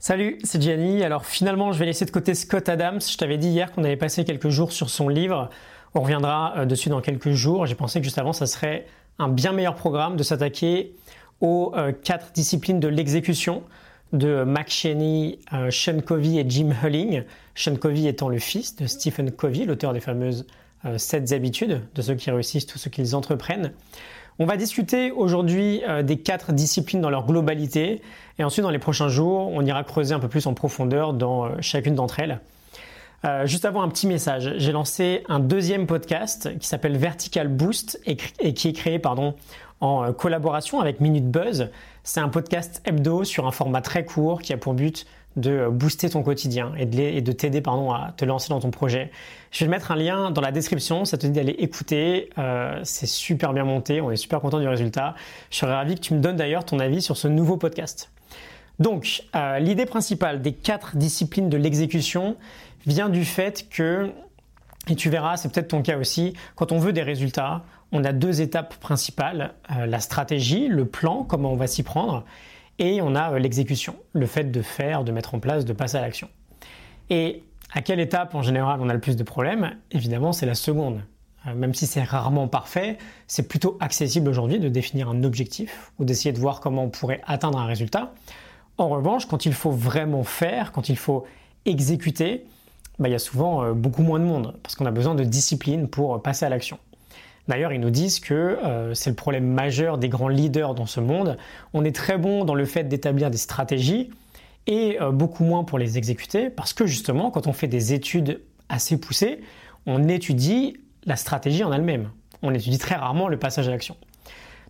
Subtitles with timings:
[0.00, 1.02] Salut, c'est Gianni.
[1.02, 3.00] Alors finalement, je vais laisser de côté Scott Adams.
[3.00, 5.50] Je t'avais dit hier qu'on avait passé quelques jours sur son livre.
[5.92, 7.66] On reviendra euh, dessus dans quelques jours.
[7.66, 8.86] J'ai pensé que juste avant, ça serait
[9.18, 10.94] un bien meilleur programme de s'attaquer
[11.40, 13.64] aux euh, quatre disciplines de l'exécution
[14.12, 17.24] de Mac Cheney, euh, Sean Covey et Jim Hulling.
[17.56, 20.46] Sean Covey étant le fils de Stephen Covey, l'auteur des fameuses
[20.96, 23.72] 7 habitudes de ceux qui réussissent, tous ceux qu'ils entreprennent.
[24.40, 28.00] On va discuter aujourd'hui euh, des quatre disciplines dans leur globalité
[28.38, 31.46] et ensuite dans les prochains jours, on ira creuser un peu plus en profondeur dans
[31.46, 32.38] euh, chacune d'entre elles.
[33.24, 38.00] Euh, juste avant un petit message, j'ai lancé un deuxième podcast qui s'appelle Vertical Boost
[38.06, 38.14] et,
[38.54, 39.02] qui est créé
[39.80, 41.70] en collaboration avec Minute Buzz.
[42.04, 45.04] C'est un podcast hebdo sur un format très court qui a pour but
[45.38, 49.10] de booster ton quotidien et de t'aider pardon à te lancer dans ton projet.
[49.50, 52.30] Je vais mettre un lien dans la description, ça te dit d'aller écouter.
[52.38, 55.14] Euh, c'est super bien monté, on est super content du résultat.
[55.50, 58.10] Je serais ravi que tu me donnes d'ailleurs ton avis sur ce nouveau podcast.
[58.78, 62.36] Donc, euh, l'idée principale des quatre disciplines de l'exécution
[62.86, 64.10] vient du fait que,
[64.88, 68.12] et tu verras, c'est peut-être ton cas aussi, quand on veut des résultats, on a
[68.12, 72.24] deux étapes principales, euh, la stratégie, le plan, comment on va s'y prendre,
[72.78, 75.96] et on a euh, l'exécution, le fait de faire, de mettre en place, de passer
[75.96, 76.28] à l'action.
[77.10, 79.76] Et à quelle étape en général on a le plus de problèmes?
[79.90, 81.02] Évidemment, c'est la seconde.
[81.46, 86.04] Euh, même si c'est rarement parfait, c'est plutôt accessible aujourd'hui de définir un objectif ou
[86.04, 88.14] d'essayer de voir comment on pourrait atteindre un résultat.
[88.76, 91.24] En revanche, quand il faut vraiment faire, quand il faut
[91.64, 92.46] exécuter,
[92.98, 95.24] bah, il y a souvent euh, beaucoup moins de monde parce qu'on a besoin de
[95.24, 96.78] discipline pour passer à l'action.
[97.48, 101.00] D'ailleurs, ils nous disent que euh, c'est le problème majeur des grands leaders dans ce
[101.00, 101.38] monde.
[101.72, 104.10] On est très bon dans le fait d'établir des stratégies
[104.66, 108.42] et euh, beaucoup moins pour les exécuter parce que justement, quand on fait des études
[108.68, 109.40] assez poussées,
[109.86, 110.76] on étudie
[111.06, 112.10] la stratégie en elle-même.
[112.42, 113.96] On étudie très rarement le passage à l'action.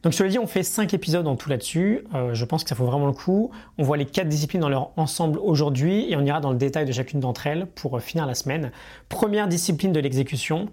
[0.04, 2.04] Donc je dit, on fait 5 épisodes en tout là-dessus.
[2.14, 3.50] Euh, je pense que ça vaut vraiment le coup.
[3.78, 6.84] On voit les 4 disciplines dans leur ensemble aujourd'hui et on ira dans le détail
[6.84, 8.70] de chacune d'entre elles pour finir la semaine.
[9.08, 10.68] Première discipline de l'exécution,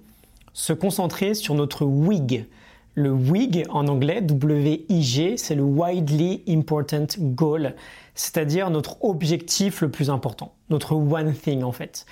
[0.55, 2.47] se concentrer sur notre WIG.
[2.95, 7.75] Le WIG en anglais, W-I-G, c'est le Widely Important Goal,
[8.15, 12.05] c'est-à-dire notre objectif le plus important, notre one thing en fait.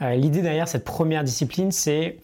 [0.00, 2.16] Euh, l'idée derrière cette première discipline, c'est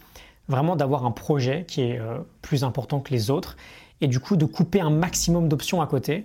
[0.48, 3.58] vraiment d'avoir un projet qui est euh, plus important que les autres
[4.00, 6.24] et du coup de couper un maximum d'options à côté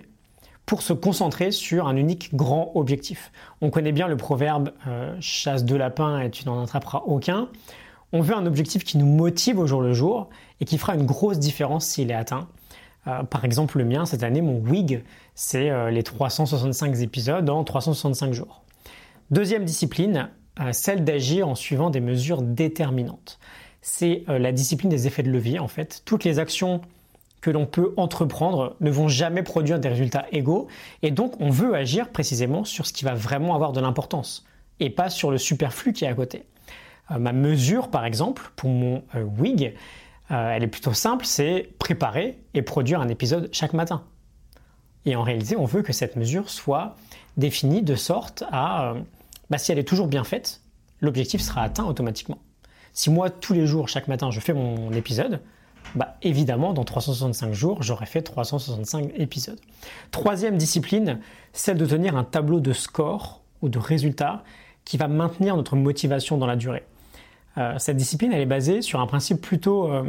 [0.64, 3.30] pour se concentrer sur un unique grand objectif.
[3.60, 7.48] On connaît bien le proverbe euh, chasse deux lapins et tu n'en attraperas aucun.
[8.12, 10.28] On veut un objectif qui nous motive au jour le jour
[10.60, 12.48] et qui fera une grosse différence s'il est atteint.
[13.06, 15.02] Euh, par exemple, le mien, cette année, mon WIG,
[15.34, 18.62] c'est euh, les 365 épisodes en 365 jours.
[19.30, 20.28] Deuxième discipline,
[20.60, 23.38] euh, celle d'agir en suivant des mesures déterminantes.
[23.80, 26.02] C'est la discipline des effets de levier, en fait.
[26.04, 26.82] Toutes les actions
[27.40, 30.68] que l'on peut entreprendre ne vont jamais produire des résultats égaux,
[31.02, 34.46] et donc on veut agir précisément sur ce qui va vraiment avoir de l'importance,
[34.78, 36.44] et pas sur le superflu qui est à côté.
[37.12, 39.74] Euh, ma mesure, par exemple, pour mon euh, wig,
[40.30, 44.02] euh, elle est plutôt simple, c'est préparer et produire un épisode chaque matin.
[45.04, 46.96] Et en réalité, on veut que cette mesure soit
[47.36, 48.94] définie de sorte à,
[49.50, 50.60] bah, si elle est toujours bien faite,
[51.00, 52.38] l'objectif sera atteint automatiquement.
[52.92, 55.40] Si moi, tous les jours, chaque matin, je fais mon épisode,
[55.96, 59.58] bah, évidemment, dans 365 jours, j'aurai fait 365 épisodes.
[60.12, 61.18] Troisième discipline,
[61.52, 64.44] celle de tenir un tableau de score ou de résultats
[64.84, 66.84] qui va maintenir notre motivation dans la durée.
[67.58, 70.04] Euh, cette discipline, elle est basée sur un principe plutôt euh,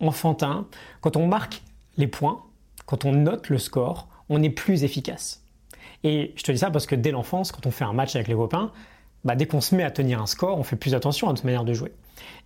[0.00, 0.66] enfantin.
[1.00, 1.62] Quand on marque
[1.96, 2.42] les points,
[2.86, 5.44] quand on note le score, on est plus efficace.
[6.02, 8.28] Et je te dis ça parce que dès l'enfance, quand on fait un match avec
[8.28, 8.72] les copains,
[9.24, 11.44] bah, dès qu'on se met à tenir un score, on fait plus attention à notre
[11.44, 11.92] manière de jouer.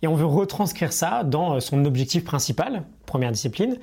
[0.01, 3.77] Et on veut retranscrire ça dans euh, son objectif principal, première discipline,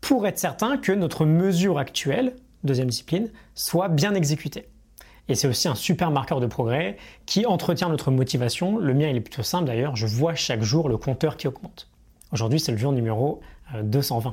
[0.00, 4.68] pour être certain que notre mesure actuelle, deuxième discipline, soit bien exécutée.
[5.28, 6.96] Et c'est aussi un super marqueur de progrès
[7.26, 8.78] qui entretient notre motivation.
[8.78, 9.96] Le mien, il est plutôt simple d'ailleurs.
[9.96, 11.88] Je vois chaque jour le compteur qui augmente.
[12.32, 13.40] Aujourd'hui, c'est le jour numéro
[13.82, 14.30] 220.
[14.30, 14.32] Euh,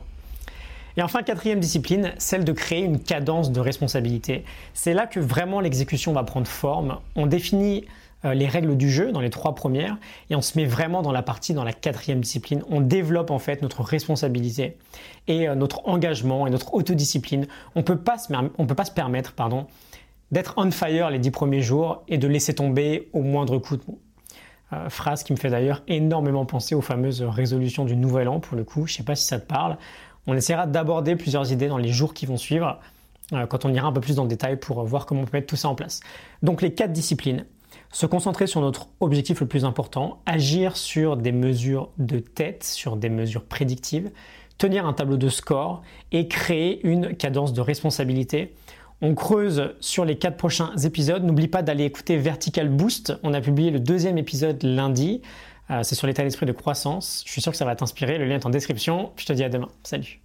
[0.98, 4.46] Et enfin, quatrième discipline, celle de créer une cadence de responsabilité.
[4.74, 7.00] C'est là que vraiment l'exécution va prendre forme.
[7.16, 7.86] On définit
[8.26, 9.98] euh, les règles du jeu dans les trois premières
[10.30, 12.64] et on se met vraiment dans la partie, dans la quatrième discipline.
[12.70, 14.78] On développe en fait notre responsabilité
[15.28, 17.48] et euh, notre engagement et notre autodiscipline.
[17.76, 19.68] On ne peut pas se permettre pardon,
[20.32, 23.84] d'être on fire les dix premiers jours et de laisser tomber au moindre coup de
[23.88, 24.00] mou.
[24.74, 28.58] Euh, phrase qui me fait d'ailleurs énormément penser aux fameuses résolutions du nouvel an pour
[28.58, 28.88] le coup.
[28.88, 29.78] Je ne sais pas si ça te parle.
[30.28, 32.80] On essaiera d'aborder plusieurs idées dans les jours qui vont suivre
[33.34, 35.38] euh, quand on ira un peu plus dans le détail pour voir comment on peut
[35.38, 36.00] mettre tout ça en place.
[36.42, 37.46] Donc les quatre disciplines.
[37.92, 42.98] Se concentrer sur notre objectif le plus important, agir sur des mesures de tête, sur
[42.98, 44.12] des mesures prédictives,
[44.58, 45.82] tenir un tableau de score
[46.12, 48.54] et créer une cadence de responsabilité
[49.02, 51.24] On creuse sur les quatre prochains épisodes.
[51.24, 53.14] N'oublie pas d'aller écouter Vertical Boost.
[53.24, 55.22] On a publié le deuxième épisode lundi.
[55.70, 57.24] Euh, c'est sur l'état d'esprit de croissance.
[57.26, 58.18] Je suis sûr que ça va t'inspirer.
[58.18, 59.12] Le lien est en description.
[59.18, 59.70] Je te dis à demain.
[59.84, 60.25] Salut.